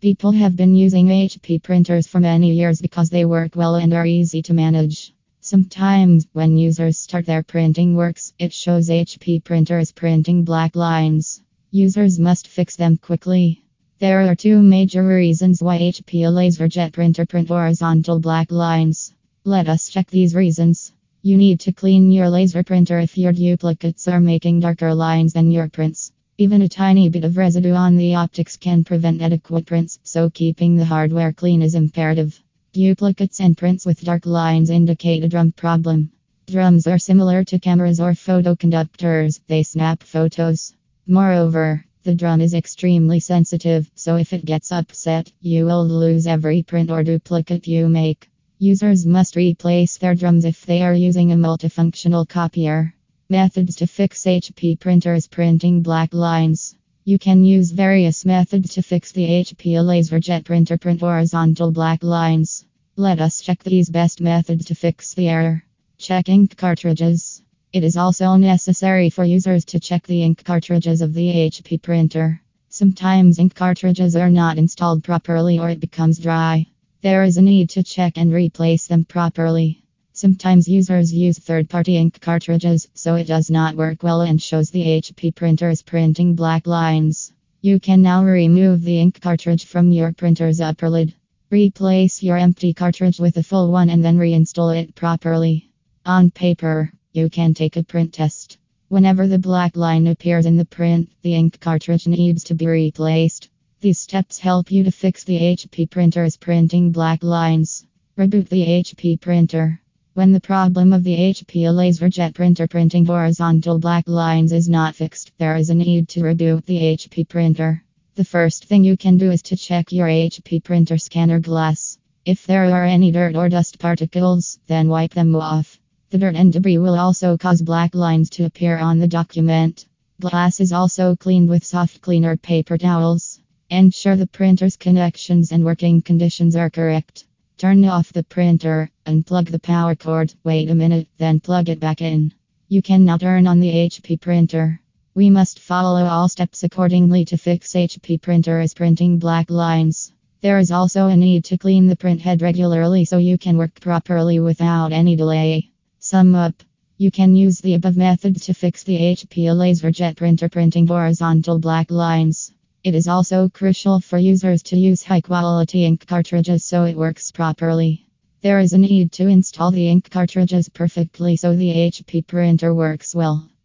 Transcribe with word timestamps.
People 0.00 0.32
have 0.32 0.56
been 0.56 0.74
using 0.74 1.08
HP 1.08 1.62
printers 1.62 2.06
for 2.06 2.20
many 2.20 2.54
years 2.54 2.80
because 2.80 3.10
they 3.10 3.26
work 3.26 3.54
well 3.54 3.74
and 3.74 3.92
are 3.92 4.06
easy 4.06 4.40
to 4.40 4.54
manage. 4.54 5.12
Sometimes, 5.42 6.26
when 6.32 6.56
users 6.56 6.98
start 6.98 7.26
their 7.26 7.42
printing 7.42 7.94
works, 7.94 8.32
it 8.38 8.50
shows 8.50 8.88
HP 8.88 9.44
printers 9.44 9.92
printing 9.92 10.42
black 10.42 10.74
lines. 10.74 11.42
Users 11.70 12.18
must 12.18 12.48
fix 12.48 12.76
them 12.76 12.96
quickly. 12.96 13.62
There 13.98 14.26
are 14.26 14.34
two 14.34 14.62
major 14.62 15.06
reasons 15.06 15.62
why 15.62 15.78
HP 15.78 16.22
LaserJet 16.22 16.94
printer 16.94 17.26
print 17.26 17.48
horizontal 17.48 18.20
black 18.20 18.50
lines. 18.50 19.12
Let 19.44 19.68
us 19.68 19.90
check 19.90 20.08
these 20.08 20.34
reasons. 20.34 20.94
You 21.20 21.36
need 21.36 21.60
to 21.60 21.72
clean 21.72 22.10
your 22.10 22.30
laser 22.30 22.62
printer 22.62 23.00
if 23.00 23.18
your 23.18 23.34
duplicates 23.34 24.08
are 24.08 24.18
making 24.18 24.60
darker 24.60 24.94
lines 24.94 25.34
than 25.34 25.50
your 25.50 25.68
prints. 25.68 26.10
Even 26.40 26.62
a 26.62 26.68
tiny 26.70 27.10
bit 27.10 27.22
of 27.22 27.36
residue 27.36 27.74
on 27.74 27.98
the 27.98 28.14
optics 28.14 28.56
can 28.56 28.82
prevent 28.82 29.20
adequate 29.20 29.66
prints, 29.66 29.98
so 30.04 30.30
keeping 30.30 30.74
the 30.74 30.86
hardware 30.86 31.34
clean 31.34 31.60
is 31.60 31.74
imperative. 31.74 32.42
Duplicates 32.72 33.40
and 33.40 33.58
prints 33.58 33.84
with 33.84 34.00
dark 34.00 34.24
lines 34.24 34.70
indicate 34.70 35.22
a 35.22 35.28
drum 35.28 35.52
problem. 35.52 36.10
Drums 36.46 36.86
are 36.86 36.96
similar 36.96 37.44
to 37.44 37.58
cameras 37.58 38.00
or 38.00 38.12
photoconductors, 38.12 39.40
they 39.48 39.62
snap 39.62 40.02
photos. 40.02 40.72
Moreover, 41.06 41.84
the 42.04 42.14
drum 42.14 42.40
is 42.40 42.54
extremely 42.54 43.20
sensitive, 43.20 43.90
so 43.94 44.16
if 44.16 44.32
it 44.32 44.46
gets 44.46 44.72
upset, 44.72 45.30
you 45.42 45.66
will 45.66 45.86
lose 45.86 46.26
every 46.26 46.62
print 46.62 46.90
or 46.90 47.04
duplicate 47.04 47.66
you 47.66 47.86
make. 47.86 48.30
Users 48.58 49.04
must 49.04 49.36
replace 49.36 49.98
their 49.98 50.14
drums 50.14 50.46
if 50.46 50.64
they 50.64 50.80
are 50.80 50.94
using 50.94 51.32
a 51.32 51.36
multifunctional 51.36 52.26
copier. 52.26 52.94
Methods 53.32 53.76
to 53.76 53.86
fix 53.86 54.24
HP 54.24 54.80
printers 54.80 55.28
printing 55.28 55.82
black 55.82 56.12
lines. 56.12 56.74
You 57.04 57.16
can 57.16 57.44
use 57.44 57.70
various 57.70 58.24
methods 58.24 58.74
to 58.74 58.82
fix 58.82 59.12
the 59.12 59.24
HP 59.24 59.74
LaserJet 59.74 60.44
printer 60.44 60.76
print 60.76 61.00
horizontal 61.00 61.70
black 61.70 62.02
lines. 62.02 62.64
Let 62.96 63.20
us 63.20 63.40
check 63.40 63.62
these 63.62 63.88
best 63.88 64.20
methods 64.20 64.64
to 64.64 64.74
fix 64.74 65.14
the 65.14 65.28
error. 65.28 65.62
Check 65.96 66.28
ink 66.28 66.56
cartridges. 66.56 67.40
It 67.72 67.84
is 67.84 67.96
also 67.96 68.34
necessary 68.34 69.10
for 69.10 69.24
users 69.24 69.64
to 69.66 69.78
check 69.78 70.08
the 70.08 70.24
ink 70.24 70.42
cartridges 70.42 71.00
of 71.00 71.14
the 71.14 71.28
HP 71.28 71.80
printer. 71.80 72.42
Sometimes 72.68 73.38
ink 73.38 73.54
cartridges 73.54 74.16
are 74.16 74.28
not 74.28 74.58
installed 74.58 75.04
properly 75.04 75.60
or 75.60 75.70
it 75.70 75.78
becomes 75.78 76.18
dry. 76.18 76.66
There 77.00 77.22
is 77.22 77.36
a 77.36 77.42
need 77.42 77.70
to 77.70 77.84
check 77.84 78.14
and 78.18 78.32
replace 78.32 78.88
them 78.88 79.04
properly. 79.04 79.84
Sometimes 80.22 80.68
users 80.68 81.14
use 81.14 81.38
third 81.38 81.70
party 81.70 81.96
ink 81.96 82.20
cartridges, 82.20 82.86
so 82.92 83.14
it 83.14 83.24
does 83.26 83.50
not 83.50 83.74
work 83.74 84.02
well 84.02 84.20
and 84.20 84.42
shows 84.42 84.68
the 84.68 84.84
HP 84.84 85.34
printer 85.34 85.70
is 85.70 85.80
printing 85.80 86.34
black 86.34 86.66
lines. 86.66 87.32
You 87.62 87.80
can 87.80 88.02
now 88.02 88.22
remove 88.22 88.82
the 88.82 89.00
ink 89.00 89.18
cartridge 89.22 89.64
from 89.64 89.90
your 89.90 90.12
printer's 90.12 90.60
upper 90.60 90.90
lid. 90.90 91.14
Replace 91.48 92.22
your 92.22 92.36
empty 92.36 92.74
cartridge 92.74 93.18
with 93.18 93.38
a 93.38 93.42
full 93.42 93.72
one 93.72 93.88
and 93.88 94.04
then 94.04 94.18
reinstall 94.18 94.78
it 94.78 94.94
properly. 94.94 95.70
On 96.04 96.30
paper. 96.30 96.92
You 97.14 97.30
can 97.30 97.54
take 97.54 97.78
a 97.78 97.82
print 97.82 98.12
test. 98.12 98.58
Whenever 98.88 99.26
the 99.26 99.38
black 99.38 99.74
line 99.74 100.06
appears 100.06 100.44
in 100.44 100.58
the 100.58 100.66
print, 100.66 101.08
the 101.22 101.34
ink 101.34 101.58
cartridge 101.60 102.06
needs 102.06 102.44
to 102.44 102.54
be 102.54 102.66
replaced. 102.66 103.48
These 103.80 104.00
steps 104.00 104.38
help 104.38 104.70
you 104.70 104.84
to 104.84 104.90
fix 104.90 105.24
the 105.24 105.40
HP 105.40 105.88
printer's 105.88 106.36
printing 106.36 106.92
black 106.92 107.22
lines. 107.24 107.86
Reboot 108.18 108.50
the 108.50 108.66
HP 108.66 109.18
printer. 109.18 109.79
When 110.12 110.32
the 110.32 110.40
problem 110.40 110.92
of 110.92 111.04
the 111.04 111.14
HP 111.16 111.62
LaserJet 111.72 112.34
printer 112.34 112.66
printing 112.66 113.06
horizontal 113.06 113.78
black 113.78 114.08
lines 114.08 114.50
is 114.50 114.68
not 114.68 114.96
fixed, 114.96 115.30
there 115.38 115.54
is 115.54 115.70
a 115.70 115.74
need 115.74 116.08
to 116.08 116.22
reboot 116.22 116.64
the 116.64 116.96
HP 116.96 117.28
printer. 117.28 117.84
The 118.16 118.24
first 118.24 118.64
thing 118.64 118.82
you 118.82 118.96
can 118.96 119.18
do 119.18 119.30
is 119.30 119.40
to 119.42 119.56
check 119.56 119.92
your 119.92 120.08
HP 120.08 120.64
printer 120.64 120.98
scanner 120.98 121.38
glass. 121.38 121.96
If 122.24 122.44
there 122.44 122.64
are 122.64 122.84
any 122.84 123.12
dirt 123.12 123.36
or 123.36 123.48
dust 123.48 123.78
particles, 123.78 124.58
then 124.66 124.88
wipe 124.88 125.14
them 125.14 125.36
off. 125.36 125.78
The 126.10 126.18
dirt 126.18 126.34
and 126.34 126.52
debris 126.52 126.78
will 126.78 126.98
also 126.98 127.38
cause 127.38 127.62
black 127.62 127.94
lines 127.94 128.30
to 128.30 128.46
appear 128.46 128.78
on 128.78 128.98
the 128.98 129.06
document. 129.06 129.86
Glass 130.20 130.58
is 130.58 130.72
also 130.72 131.14
cleaned 131.14 131.48
with 131.48 131.64
soft 131.64 132.00
cleaner 132.00 132.36
paper 132.36 132.76
towels. 132.76 133.38
Ensure 133.70 134.16
the 134.16 134.26
printer's 134.26 134.76
connections 134.76 135.52
and 135.52 135.64
working 135.64 136.02
conditions 136.02 136.56
are 136.56 136.68
correct. 136.68 137.26
Turn 137.60 137.84
off 137.84 138.10
the 138.10 138.22
printer, 138.22 138.90
unplug 139.04 139.50
the 139.50 139.58
power 139.58 139.94
cord, 139.94 140.32
wait 140.44 140.70
a 140.70 140.74
minute, 140.74 141.08
then 141.18 141.40
plug 141.40 141.68
it 141.68 141.78
back 141.78 142.00
in. 142.00 142.32
You 142.68 142.80
can 142.80 143.04
now 143.04 143.18
turn 143.18 143.46
on 143.46 143.60
the 143.60 143.70
HP 143.70 144.18
printer. 144.18 144.80
We 145.14 145.28
must 145.28 145.58
follow 145.58 146.06
all 146.06 146.30
steps 146.30 146.64
accordingly 146.64 147.26
to 147.26 147.36
fix 147.36 147.74
HP 147.74 148.22
printer 148.22 148.62
is 148.62 148.72
printing 148.72 149.18
black 149.18 149.50
lines. 149.50 150.10
There 150.40 150.58
is 150.58 150.72
also 150.72 151.08
a 151.08 151.16
need 151.18 151.44
to 151.44 151.58
clean 151.58 151.86
the 151.86 151.96
print 151.96 152.22
head 152.22 152.40
regularly 152.40 153.04
so 153.04 153.18
you 153.18 153.36
can 153.36 153.58
work 153.58 153.78
properly 153.78 154.40
without 154.40 154.92
any 154.92 155.14
delay. 155.14 155.68
Sum 155.98 156.34
up. 156.34 156.62
You 156.96 157.10
can 157.10 157.36
use 157.36 157.60
the 157.60 157.74
above 157.74 157.98
method 157.98 158.40
to 158.40 158.54
fix 158.54 158.84
the 158.84 158.96
HP 158.96 159.54
LaserJet 159.54 160.16
printer 160.16 160.48
printing 160.48 160.86
horizontal 160.86 161.58
black 161.58 161.90
lines. 161.90 162.54
It 162.82 162.94
is 162.94 163.08
also 163.08 163.50
crucial 163.50 164.00
for 164.00 164.16
users 164.16 164.62
to 164.62 164.78
use 164.78 165.02
high 165.02 165.20
quality 165.20 165.84
ink 165.84 166.06
cartridges 166.06 166.64
so 166.64 166.84
it 166.84 166.96
works 166.96 167.30
properly. 167.30 168.06
There 168.40 168.58
is 168.58 168.72
a 168.72 168.78
need 168.78 169.12
to 169.12 169.28
install 169.28 169.70
the 169.70 169.86
ink 169.86 170.08
cartridges 170.08 170.70
perfectly 170.70 171.36
so 171.36 171.54
the 171.54 171.68
HP 171.68 172.26
printer 172.26 172.74
works 172.74 173.14
well. 173.14 173.50